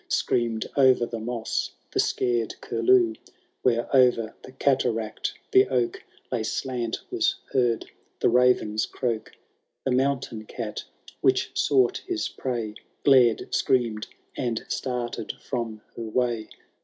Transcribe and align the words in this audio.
Scream^ 0.09 0.67
o^er 0.71 1.07
the 1.11 1.19
moss 1.19 1.69
the 1.91 1.99
scared 1.99 2.55
curlew; 2.59 3.13
Where 3.61 3.87
o'er 3.95 4.33
the 4.41 4.51
cataract 4.51 5.35
the 5.51 5.67
oak 5.67 6.01
Lay 6.31 6.41
slant, 6.41 6.99
was 7.11 7.35
heard 7.51 7.85
the 8.19 8.27
raven's 8.27 8.87
croak; 8.87 9.33
The 9.85 9.91
mountaiti 9.91 10.47
cat, 10.47 10.85
which 11.21 11.51
sought 11.53 11.99
his 12.07 12.29
prey 12.29 12.73
Glared, 13.03 13.53
scream'd, 13.53 14.07
and 14.35 14.65
started 14.69 15.33
from 15.39 15.81
her 15.95 16.01
way. 16.01 16.49